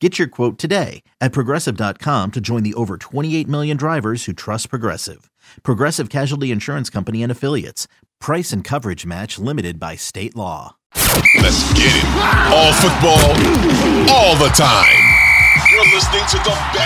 [0.00, 4.68] Get your quote today at progressive.com to join the over 28 million drivers who trust
[4.68, 5.30] Progressive.
[5.62, 7.88] Progressive Casualty Insurance Company and Affiliates.
[8.20, 10.76] Price and coverage match limited by state law.
[11.40, 12.04] Let's get it.
[12.52, 13.24] All football,
[14.12, 15.00] all the time.
[15.72, 16.85] You're listening to the best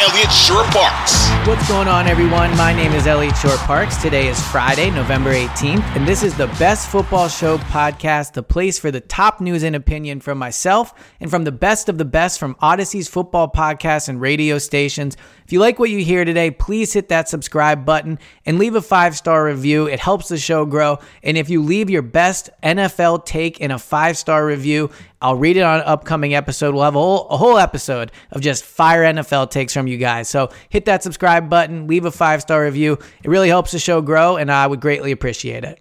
[0.00, 1.28] Eliot Shorr-Parks.
[1.46, 2.56] What's going on, everyone?
[2.56, 3.98] My name is Eliot Shorr-Parks.
[4.00, 8.78] Today is Friday, November 18th, and this is the Best Football Show podcast, the place
[8.78, 12.38] for the top news and opinion from myself and from the best of the best
[12.40, 15.18] from Audacy's football podcasts and radio stations.
[15.44, 18.80] If you like what you hear today, please hit that subscribe button and leave a
[18.80, 19.86] five star review.
[19.86, 20.98] It helps the show grow.
[21.24, 24.90] And if you leave your best NFL take in a five star review,
[25.20, 26.72] I'll read it on an upcoming episode.
[26.72, 30.28] We'll have a whole, a whole episode of just fire NFL takes from you guys.
[30.28, 32.98] So hit that subscribe button, leave a five star review.
[33.22, 35.80] It really helps the show grow, and I would greatly appreciate it.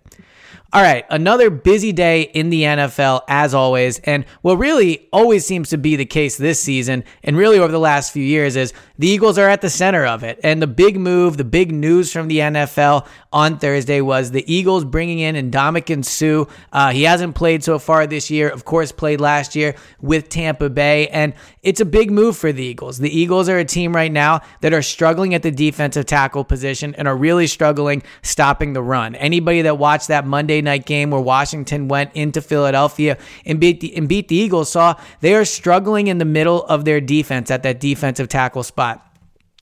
[0.71, 3.97] All right, another busy day in the NFL as always.
[3.99, 7.79] And what really always seems to be the case this season and really over the
[7.79, 10.39] last few years is the Eagles are at the center of it.
[10.43, 14.85] And the big move, the big news from the NFL on Thursday was the Eagles
[14.85, 16.45] bringing in Ndamukong Suh.
[16.71, 20.69] Uh, he hasn't played so far this year, of course, played last year with Tampa
[20.69, 21.07] Bay.
[21.07, 22.99] And it's a big move for the Eagles.
[22.99, 26.95] The Eagles are a team right now that are struggling at the defensive tackle position
[26.95, 29.15] and are really struggling stopping the run.
[29.15, 33.95] Anybody that watched that Monday night game where Washington went into Philadelphia and beat the,
[33.95, 37.63] and beat the Eagles saw they are struggling in the middle of their defense at
[37.63, 39.08] that defensive tackle spot.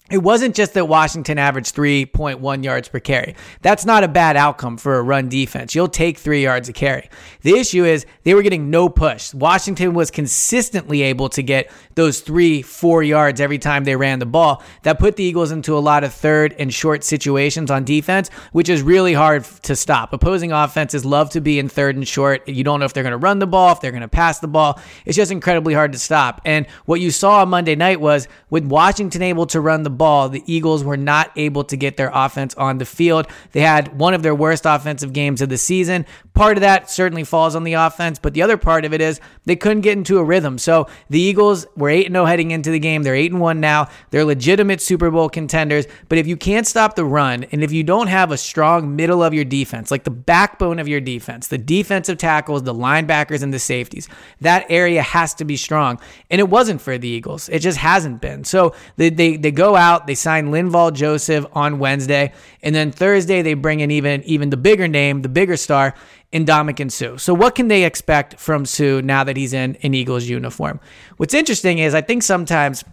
[0.09, 3.35] It wasn't just that Washington averaged 3.1 yards per carry.
[3.61, 5.75] That's not a bad outcome for a run defense.
[5.75, 7.09] You'll take three yards a carry.
[7.41, 9.33] The issue is they were getting no push.
[9.33, 14.25] Washington was consistently able to get those three, four yards every time they ran the
[14.25, 14.63] ball.
[14.83, 18.69] That put the Eagles into a lot of third and short situations on defense, which
[18.69, 20.13] is really hard to stop.
[20.13, 22.47] Opposing offenses love to be in third and short.
[22.47, 24.39] You don't know if they're going to run the ball, if they're going to pass
[24.39, 24.79] the ball.
[25.05, 26.39] It's just incredibly hard to stop.
[26.45, 30.29] And what you saw on Monday night was with Washington able to run the ball,
[30.29, 33.27] the Eagles were not able to get their offense on the field.
[33.51, 36.05] They had one of their worst offensive games of the season.
[36.33, 39.19] Part of that certainly falls on the offense, but the other part of it is
[39.45, 40.59] they couldn't get into a rhythm.
[40.59, 43.01] So the Eagles were 8 0 heading into the game.
[43.01, 43.89] They're 8 1 now.
[44.11, 45.87] They're legitimate Super Bowl contenders.
[46.09, 49.23] But if you can't stop the run, and if you don't have a strong middle
[49.23, 53.51] of your defense, like the backbone of your defense, the defensive tackles, the linebackers, and
[53.51, 54.07] the safeties,
[54.41, 55.99] that area has to be strong.
[56.29, 57.49] And it wasn't for the Eagles.
[57.49, 58.43] It just hasn't been.
[58.43, 63.41] So they, they, they go out, they sign Linval Joseph on Wednesday, and then Thursday
[63.41, 65.93] they bring in even even the bigger name, the bigger star,
[66.33, 67.17] Ndamukong Suh.
[67.17, 70.79] So what can they expect from Suh now that he's in an Eagles uniform?
[71.17, 72.83] What's interesting is I think sometimes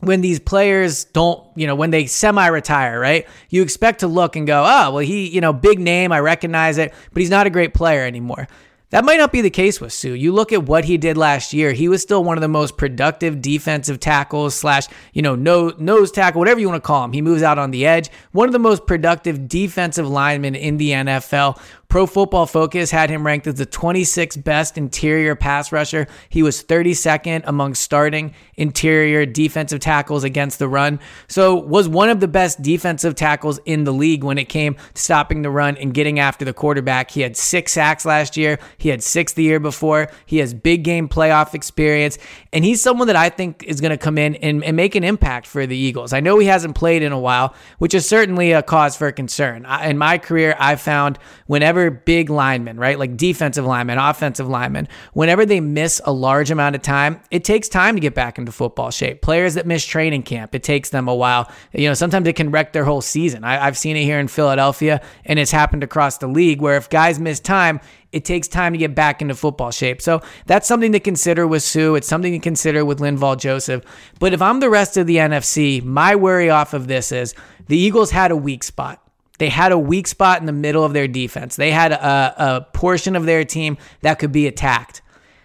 [0.00, 3.26] when these players don't, you know, when they semi-retire, right?
[3.48, 6.78] You expect to look and go, "Oh, well he, you know, big name, I recognize
[6.78, 8.48] it, but he's not a great player anymore."
[8.94, 10.10] That might not be the case with Suh.
[10.10, 11.72] You look at what he did last year.
[11.72, 16.12] He was still one of the most productive defensive tackles slash, you know, nose, nose
[16.12, 17.12] tackle, whatever you want to call him.
[17.12, 18.08] He moves out on the edge.
[18.30, 21.60] One of the most productive defensive linemen in the NFL.
[21.94, 26.08] Pro Football Focus had him ranked as the 26th best interior pass rusher.
[26.28, 30.98] He was 32nd among starting interior defensive tackles against the run.
[31.28, 35.00] So was one of the best defensive tackles in the league when it came to
[35.00, 37.12] stopping the run and getting after the quarterback.
[37.12, 38.58] He had six sacks last year.
[38.76, 40.10] He had six the year before.
[40.26, 42.18] He has big game playoff experience.
[42.52, 45.04] And he's someone that I think is going to come in and, and, make an
[45.04, 46.12] impact for the Eagles.
[46.12, 49.64] I know he hasn't played in a while, which is certainly a cause for concern.
[49.64, 54.48] I, in my career, I've found whenever whenever big linemen, right, like defensive linemen, offensive
[54.48, 58.38] linemen, whenever they miss a large amount of time, it takes time to get back
[58.38, 59.20] into football shape.
[59.20, 61.50] Players that miss training camp, it takes them a while.
[61.72, 63.44] You know, sometimes it can wreck their whole season.
[63.44, 66.88] I, have seen it here in Philadelphia, and it's happened across the league where if
[66.88, 67.80] guys miss time,
[68.12, 70.00] it takes time to get back into football shape.
[70.00, 71.94] So that's something to consider with Suh.
[71.94, 73.84] It's something to consider with Linval Joseph.
[74.20, 77.34] But if I'm the rest of the NFC, my worry off of this is
[77.66, 79.03] the Eagles had a weak spot.
[79.38, 81.56] They had a weak spot in the middle of their defense.
[81.56, 85.02] They had a, a portion of their team that could be attacked.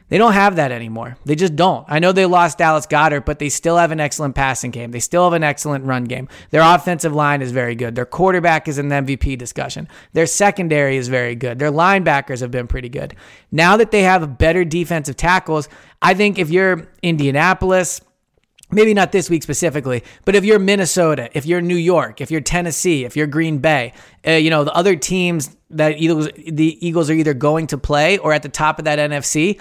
[0.09, 1.18] They don't have that anymore.
[1.25, 1.86] They just don't.
[1.88, 4.89] I know they lost Dallas Goedert, but they still have an excellent passing game.
[4.89, 6.27] They still have an excellent run game.
[6.50, 7.94] Their offensive line is very good.
[7.94, 9.88] Their quarterback is in the MVP discussion.
[10.13, 11.59] Their secondary is very good.
[11.59, 13.15] Their linebackers have been pretty good.
[13.51, 15.69] Now that they have better defensive tackles,
[16.01, 18.01] I think if you're Indianapolis,
[18.71, 22.42] maybe not this week specifically, but if you're Minnesota, if you're New York, if you're
[22.42, 23.94] Tennessee, if you're Green Bay,
[24.27, 28.18] uh, you know, the other teams that Eagles, the Eagles are either going to play
[28.18, 29.60] or at the top of that NFC,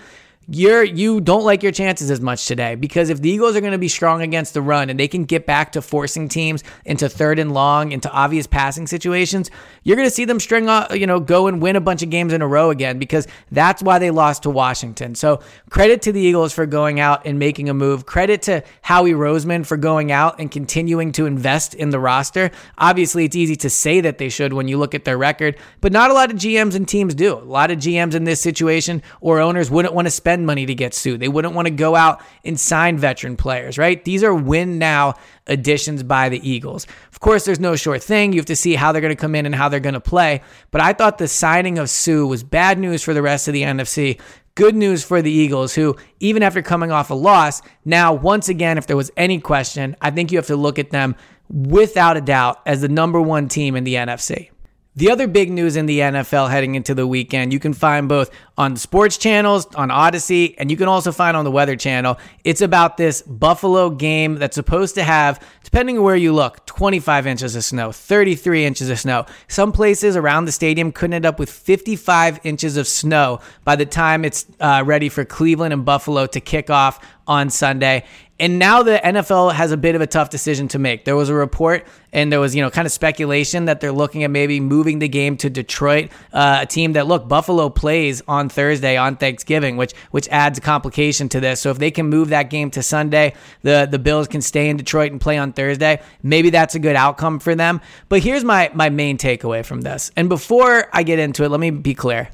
[0.50, 3.72] you're you don't like your chances as much today because if the Eagles are going
[3.72, 7.06] to be strong against the run and they can get back to forcing teams into
[7.06, 9.50] third and long into obvious passing situations,
[9.82, 12.08] you're going to see them string up, you know, go and win a bunch of
[12.08, 15.14] games in a row again because that's why they lost to Washington.
[15.14, 18.06] So, credit to the Eagles for going out and making a move.
[18.06, 22.50] Credit to Howie Roseman for going out and continuing to invest in the roster.
[22.78, 25.92] Obviously, it's easy to say that they should when you look at their record, but
[25.92, 27.34] not a lot of GMs and teams do.
[27.34, 30.66] A lot of GMs in this situation or owners wouldn't want to spend spend money
[30.66, 31.16] to get Suh.
[31.16, 34.04] They wouldn't want to go out and sign veteran players, right?
[34.04, 35.14] These are win now
[35.46, 36.86] additions by the Eagles.
[37.12, 38.32] Of course, there's no sure thing.
[38.32, 40.00] You have to see how they're going to come in and how they're going to
[40.00, 40.42] play.
[40.70, 43.62] But I thought the signing of Suh was bad news for the rest of the
[43.62, 44.20] NFC.
[44.54, 48.78] Good news for the Eagles, who, even after coming off a loss, now, once again,
[48.78, 51.16] if there was any question, I think you have to look at them
[51.48, 54.50] without a doubt as the number one team in the NFC.
[54.98, 58.32] The other big news in the NFL heading into the weekend, you can find both
[58.56, 62.18] on sports channels, on Audacy, and you can also find on the Weather Channel.
[62.42, 67.28] It's about this Buffalo game that's supposed to have, depending on where you look, 25
[67.28, 69.24] inches of snow, 33 inches of snow.
[69.46, 73.86] Some places around the stadium could end up with 55 inches of snow by the
[73.86, 76.98] time it's uh, ready for Cleveland and Buffalo to kick off
[77.28, 78.04] on Sunday.
[78.40, 81.04] And now the NFL has a bit of a tough decision to make.
[81.04, 84.22] There was a report and there was, you know, kind of speculation that they're looking
[84.22, 88.48] at maybe moving the game to Detroit, uh, a team that look Buffalo plays on
[88.48, 91.60] Thursday on Thanksgiving, which which adds a complication to this.
[91.60, 94.76] So if they can move that game to Sunday, the the Bills can stay in
[94.76, 96.00] Detroit and play on Thursday.
[96.22, 97.80] Maybe that's a good outcome for them.
[98.08, 100.12] But here's my my main takeaway from this.
[100.16, 102.30] And before I get into it, let me be clear.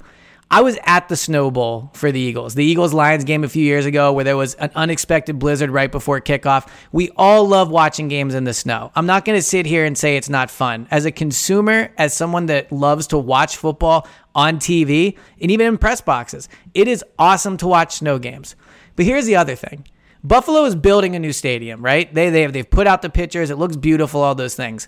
[0.55, 3.65] I was at the Snow Bowl for the Eagles, the Eagles Lions game a few
[3.65, 6.69] years ago where there was an unexpected blizzard right before kickoff.
[6.93, 8.93] We all love watching games in the snow.
[8.95, 10.87] I'm not going to sit here and say it's not fun.
[10.93, 15.77] As a consumer, as someone that loves to watch football on TV and even in
[15.77, 18.55] press boxes, it is awesome to watch snow games.
[18.95, 19.89] But here's the other thing.
[20.23, 22.15] Buffalo is building a new stadium, right?
[22.15, 23.51] They, they have, they've put out the pictures.
[23.51, 24.87] It looks beautiful, all those things.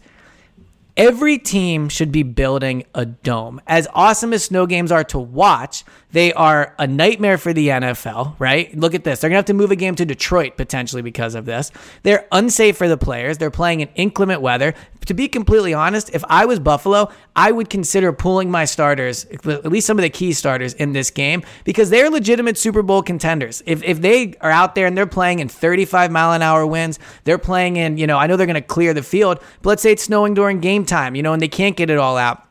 [0.96, 3.60] Every team should be building a dome.
[3.66, 8.36] As awesome as snow games are to watch, they are a nightmare for the NFL,
[8.38, 8.74] right?
[8.74, 9.20] Look at this.
[9.20, 11.70] They're going to have to move a game to Detroit potentially because of this.
[12.02, 13.36] They're unsafe for the players.
[13.36, 14.72] They're playing in inclement weather.
[15.04, 19.70] To be completely honest, if I was Buffalo, I would consider pulling my starters, at
[19.70, 23.62] least some of the key starters in this game, because they're legitimate Super Bowl contenders.
[23.66, 26.98] If, if they are out there and they're playing in 35 mile an hour winds,
[27.24, 29.82] they're playing in, you know, I know they're going to clear the field, but let's
[29.82, 32.42] say it's snowing during game time, you know, and they can't get it all out.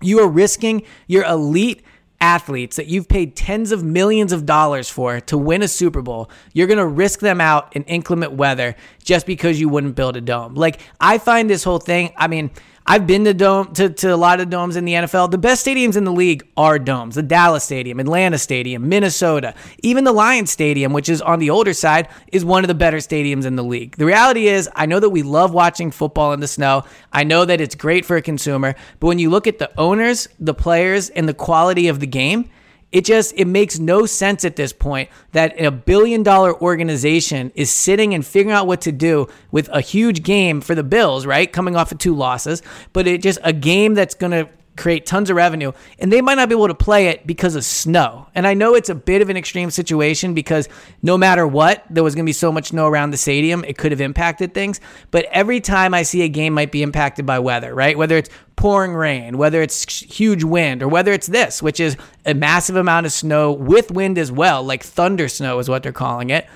[0.00, 1.84] You are risking your elite
[2.22, 6.30] athletes that you've paid tens of millions of dollars for to win a Super Bowl,
[6.52, 10.20] you're going to risk them out in inclement weather just because you wouldn't build a
[10.20, 10.54] dome.
[10.54, 12.52] Like, I find this whole thing, I mean,
[12.86, 15.30] I've been to dome to, to a lot of domes in the NFL.
[15.30, 17.14] The best stadiums in the league are domes.
[17.14, 21.72] The Dallas Stadium, Atlanta Stadium, Minnesota, even the Lions Stadium, which is on the older
[21.72, 23.96] side, is one of the better stadiums in the league.
[23.96, 26.84] The reality is, I know that we love watching football in the snow.
[27.12, 30.28] I know that it's great for a consumer, but when you look at the owners,
[30.40, 32.50] the players, and the quality of the game,
[32.92, 37.70] it just it makes no sense at this point that a billion dollar organization is
[37.70, 41.50] sitting and figuring out what to do with a huge game for the Bills, right?
[41.50, 45.28] Coming off of two losses, but it just a game that's going to create tons
[45.28, 48.26] of revenue, and they might not be able to play it because of snow.
[48.34, 50.68] And I know it's a bit of an extreme situation because
[51.02, 53.76] no matter what, there was going to be so much snow around the stadium, it
[53.76, 54.80] could have impacted things.
[55.10, 57.98] But every time I see a game might be impacted by weather, right?
[57.98, 62.34] Whether it's pouring rain, whether it's huge wind, or whether it's this, which is a
[62.34, 66.30] massive amount of snow with wind as well, like thunder snow is what they're calling
[66.30, 66.46] it.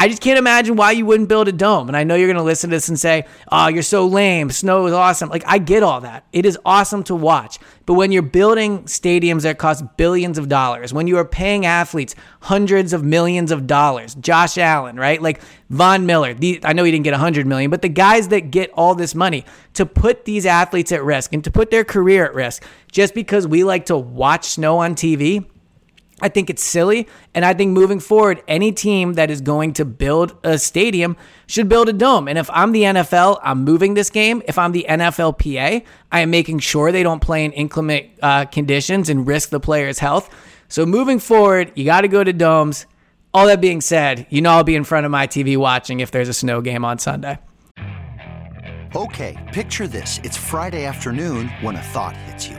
[0.00, 1.88] I just can't imagine why you wouldn't build a dome.
[1.88, 4.48] And I know you're going to listen to this and say, oh, you're so lame.
[4.48, 5.28] Snow is awesome.
[5.28, 6.24] Like, I get all that.
[6.32, 7.58] It is awesome to watch.
[7.84, 12.14] But when you're building stadiums that cost billions of dollars, when you are paying athletes
[12.40, 15.20] hundreds of millions of dollars, Josh Allen, right?
[15.20, 18.50] Like Von Miller, the, I know he didn't get 100 million, but the guys that
[18.50, 22.24] get all this money to put these athletes at risk and to put their career
[22.24, 25.44] at risk just because we like to watch snow on TV,
[26.20, 27.08] I think it's silly.
[27.34, 31.68] And I think moving forward, any team that is going to build a stadium should
[31.68, 32.28] build a dome.
[32.28, 34.42] And if I'm the NFL, I'm moving this game.
[34.46, 39.08] If I'm the NFLPA, I am making sure they don't play in inclement uh, conditions
[39.08, 40.28] and risk the player's health.
[40.68, 42.86] So moving forward, you got to go to domes.
[43.32, 46.10] All that being said, you know I'll be in front of my TV watching if
[46.10, 47.38] there's a snow game on Sunday.
[48.94, 50.18] Okay, picture this.
[50.24, 52.58] It's Friday afternoon when a thought hits you.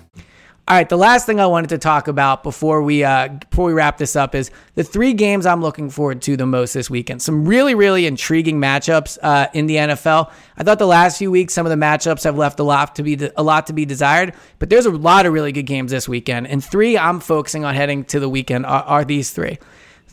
[0.71, 3.73] All right, the last thing I wanted to talk about before we uh, before we
[3.73, 7.21] wrap this up is the three games I'm looking forward to the most this weekend.
[7.21, 10.31] Some really really intriguing matchups uh, in the NFL.
[10.55, 13.03] I thought the last few weeks some of the matchups have left a lot to
[13.03, 16.07] be a lot to be desired, but there's a lot of really good games this
[16.07, 16.47] weekend.
[16.47, 19.59] And three I'm focusing on heading to the weekend are, are these three.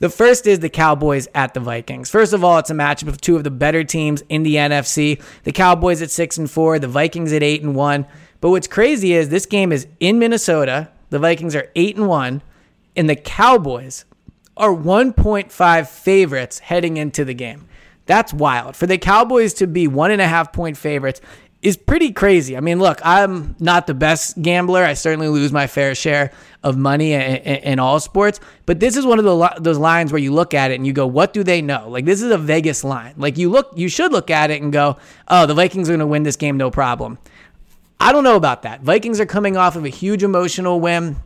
[0.00, 2.08] The first is the Cowboys at the Vikings.
[2.08, 5.20] First of all, it's a matchup of two of the better teams in the NFC.
[5.42, 8.06] The Cowboys at six and four, the Vikings at eight and one.
[8.40, 10.88] But what's crazy is this game is in Minnesota.
[11.10, 12.42] The Vikings are 8 and 1
[12.96, 14.04] and the Cowboys
[14.56, 17.66] are 1.5 favorites heading into the game.
[18.06, 18.74] That's wild.
[18.74, 21.20] For the Cowboys to be one and a half point favorites
[21.60, 22.56] is pretty crazy.
[22.56, 24.84] I mean, look, I'm not the best gambler.
[24.84, 28.40] I certainly lose my fair share of money in, all sports.
[28.64, 30.92] But this is one of the those lines where you look at it and you
[30.92, 33.14] go, "What do they know?" Like this is a Vegas line.
[33.16, 36.00] Like you look, you should look at it and go, "Oh, the Vikings are going
[36.00, 37.18] to win this game, no problem."
[38.00, 38.82] I don't know about that.
[38.82, 41.16] Vikings are coming off of a huge emotional win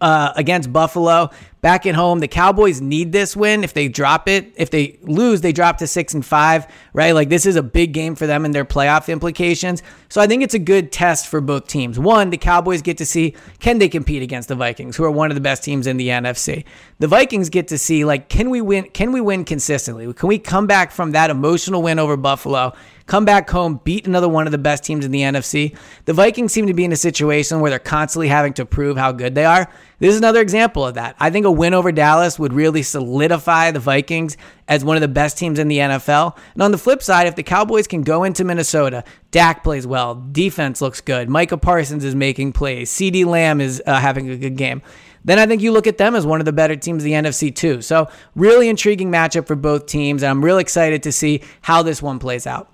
[0.00, 2.20] uh, against Buffalo back at home.
[2.20, 3.64] The Cowboys need this win.
[3.64, 7.12] If they drop it, if they lose, they drop to six and five, right?
[7.12, 9.82] Like this is a big game for them and their playoff implications.
[10.08, 11.98] So I think it's a good test for both teams.
[11.98, 15.30] One, the Cowboys get to see can they compete against the Vikings, who are one
[15.30, 16.64] of the best teams in the NFC.
[16.98, 18.90] The Vikings get to see like can we win?
[18.90, 20.12] Can we win consistently?
[20.12, 22.74] Can we come back from that emotional win over Buffalo?
[23.08, 25.76] come back home, beat another one of the best teams in the NFC.
[26.04, 29.10] The Vikings seem to be in a situation where they're constantly having to prove how
[29.10, 29.68] good they are.
[30.00, 31.16] This is another example of that.
[31.18, 34.36] I think a win over Dallas would really solidify the Vikings
[34.68, 36.36] as one of the best teams in the NFL.
[36.54, 39.02] And on the flip side, if the Cowboys can go into Minnesota,
[39.32, 43.98] Dak plays well, defense looks good, Micah Parsons is making plays, CeeDee Lamb is uh,
[43.98, 44.82] having a good game
[45.24, 47.28] then I think you look at them as one of the better teams in the
[47.28, 47.82] NFC too.
[47.82, 52.00] So really intriguing matchup for both teams, and I'm real excited to see how this
[52.00, 52.72] one plays out.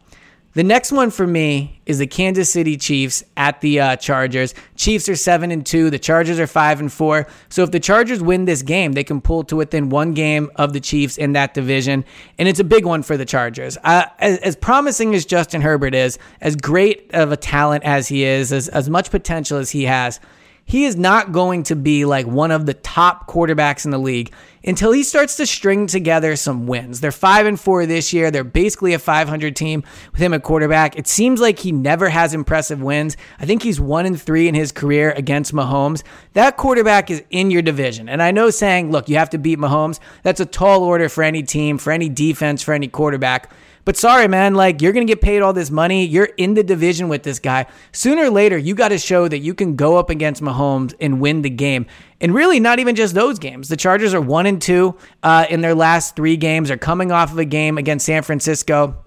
[0.54, 4.54] The next one for me is the Kansas City Chiefs at the uh, Chargers.
[4.76, 5.90] Chiefs are seven and two.
[5.90, 7.26] The Chargers are five and four.
[7.48, 10.72] So if the Chargers win this game, they can pull to within one game of
[10.72, 12.04] the Chiefs in that division,
[12.38, 13.76] and it's a big one for the Chargers.
[13.82, 18.22] Uh, as, as, promising as Justin Herbert is, as great of a talent as he
[18.22, 20.20] is, as as much potential as he has,
[20.64, 24.32] he is not going to be like one of the top quarterbacks in the league
[24.64, 27.00] until he starts to string together some wins.
[27.00, 28.30] They're 5 and 4 this year.
[28.30, 30.96] They're basically a 500 team with him at quarterback.
[30.96, 33.16] It seems like he never has impressive wins.
[33.38, 36.02] I think he's 1 and 3 in his career against Mahomes.
[36.32, 38.08] That quarterback is in your division.
[38.08, 41.22] And I know saying, look, you have to beat Mahomes, that's a tall order for
[41.22, 43.50] any team, for any defense, for any quarterback.
[43.84, 46.04] But sorry, man, like you're going to get paid all this money.
[46.06, 47.66] You're in the division with this guy.
[47.92, 51.20] Sooner or later, you got to show that you can go up against Mahomes and
[51.20, 51.86] win the game.
[52.20, 53.68] And really, not even just those games.
[53.68, 56.70] The Chargers are one and two uh, in their last three games.
[56.70, 59.04] Are coming off of a game against San Francisco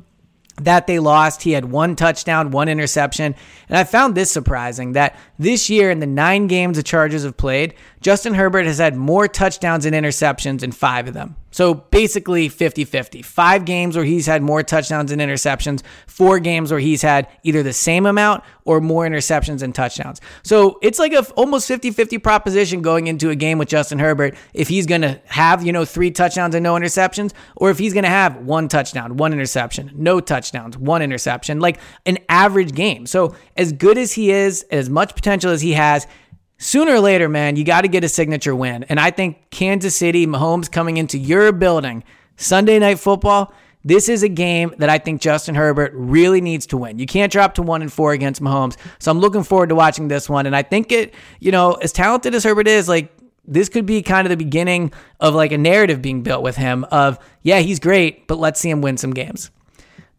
[0.61, 1.43] that they lost.
[1.43, 3.35] He had one touchdown, one interception.
[3.69, 7.37] And I found this surprising that this year, in the nine games the Chargers have
[7.37, 11.35] played, Justin Herbert has had more touchdowns and interceptions in five of them.
[11.57, 13.23] So basically 50 50.
[13.23, 17.63] Five games where he's had more touchdowns and interceptions, four games where he's had either
[17.63, 20.21] the same amount or more interceptions and touchdowns.
[20.43, 24.35] So it's like a almost 50 50 proposition going into a game with Justin Herbert
[24.53, 27.91] if he's going to have, you know, three touchdowns and no interceptions, or if he's
[27.91, 33.07] going to have one touchdown, one interception, no touchdowns, one interception, like an average game.
[33.07, 36.05] So as good as he is, as much potential as he has,
[36.57, 38.83] sooner or later, man, you got to get a signature win.
[38.85, 42.03] And I think Kansas City, Mahomes coming into your building,
[42.35, 43.53] Sunday night football,
[43.87, 46.99] This is a game that I think Justin Herbert really needs to win.
[46.99, 48.75] You can't drop to one and four against Mahomes.
[48.99, 50.45] So I'm looking forward to watching this one.
[50.45, 53.13] And I think it, you know, as talented as Herbert is, like
[53.45, 56.83] this could be kind of the beginning of like a narrative being built with him
[56.91, 59.51] of, yeah, he's great, but let's see him win some games.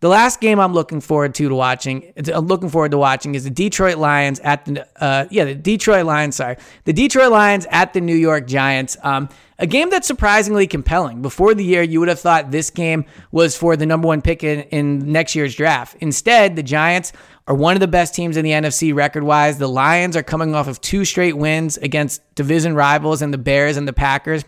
[0.01, 3.43] The last game I'm looking forward to, to watching, I'm looking forward to watching is
[3.43, 7.95] the Detroit Lions at the, uh, yeah, the Detroit Lions, sorry, the Detroit Lions at
[7.95, 8.97] the New York Giants.
[9.03, 9.29] Um,
[9.59, 11.21] a game that's surprisingly compelling.
[11.21, 14.45] Before the year, you would have thought this game was for the number one pick
[14.45, 15.97] in, in next year's draft.
[16.01, 17.13] Instead, the Giants
[17.49, 19.59] are one of the best teams in the NFC record wise.
[19.59, 23.77] The Lions are coming off of two straight wins against division rivals and the Bears
[23.77, 24.45] and the Packers.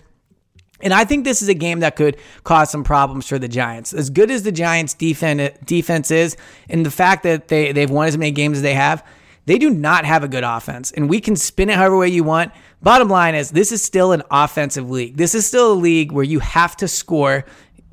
[0.83, 3.93] And I think this is a game that could cause some problems for the Giants.
[3.93, 6.37] As good as the Giants' defense defense is,
[6.69, 9.05] and the fact that they, they've won as many games as they have,
[9.47, 10.93] they do not have a good offense.
[10.93, 12.53] And we can spin it however way you want.
[12.83, 15.17] Bottom line is, this is still an offensive league.
[15.17, 17.45] This is still a league where you have to score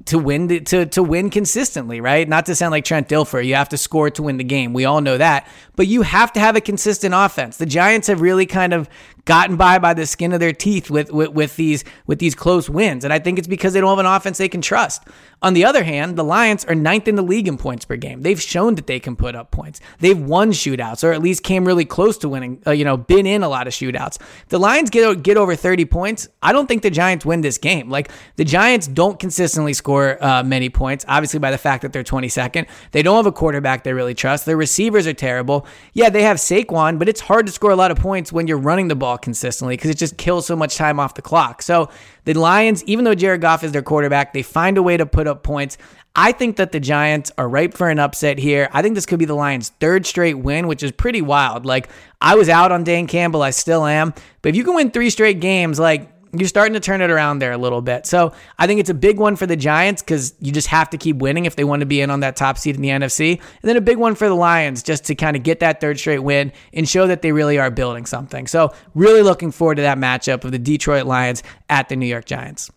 [0.05, 2.27] to win the, to to win consistently, right?
[2.27, 4.73] Not to sound like Trent Dilfer, you have to score to win the game.
[4.73, 7.57] We all know that, but you have to have a consistent offense.
[7.57, 8.89] The Giants have really kind of
[9.27, 12.67] gotten by by the skin of their teeth with, with, with these with these close
[12.69, 13.03] wins.
[13.03, 15.03] And I think it's because they don't have an offense they can trust.
[15.43, 18.23] On the other hand, the Lions are ninth in the league in points per game.
[18.23, 19.79] They've shown that they can put up points.
[19.99, 22.63] They've won shootouts, or at least came really close to winning.
[22.65, 24.17] Uh, you know, been in a lot of shootouts.
[24.47, 26.27] The Lions get get over 30 points.
[26.41, 27.89] I don't think the Giants win this game.
[27.89, 31.05] Like the Giants don't consistently score uh, many points.
[31.07, 34.45] Obviously, by the fact that they're 22nd, they don't have a quarterback they really trust.
[34.45, 35.67] Their receivers are terrible.
[35.93, 38.57] Yeah, they have Saquon, but it's hard to score a lot of points when you're
[38.57, 41.61] running the ball ball consistently because it just kills so much time off the clock.
[41.61, 41.89] So
[42.25, 45.27] the Lions, even though Jared Goff is their quarterback, they find a way to put
[45.27, 45.77] up points.
[46.15, 48.69] I think that the Giants are ripe for an upset here.
[48.73, 51.65] I think this could be the Lions' third straight win, which is pretty wild.
[51.65, 54.13] Like, I was out on Dan Campbell, I still am.
[54.41, 57.39] But if you can win three straight games, like, you're starting to turn it around
[57.39, 58.05] there a little bit.
[58.05, 60.97] So I think it's a big one for the Giants because you just have to
[60.97, 63.31] keep winning if they want to be in on that top seed in the NFC.
[63.31, 65.99] And then a big one for the Lions just to kind of get that third
[65.99, 68.47] straight win and show that they really are building something.
[68.47, 72.25] So really looking forward to that matchup of the Detroit Lions at the New York
[72.25, 72.71] Giants.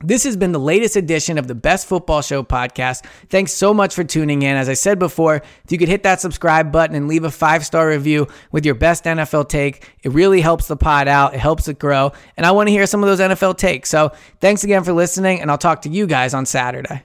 [0.00, 3.04] This has been the latest edition of the Best Football Show podcast.
[3.30, 4.56] Thanks so much for tuning in.
[4.56, 7.66] As I said before, if you could hit that subscribe button and leave a five
[7.66, 11.34] star review with your best NFL take, it really helps the pod out.
[11.34, 12.12] It helps it grow.
[12.36, 13.90] And I want to hear some of those NFL takes.
[13.90, 17.02] So thanks again for listening, and I'll talk to you guys on Saturday.